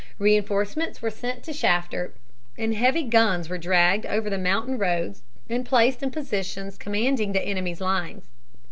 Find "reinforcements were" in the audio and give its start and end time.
0.17-1.11